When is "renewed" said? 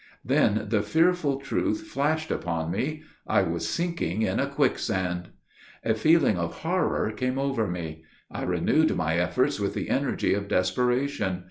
8.41-8.95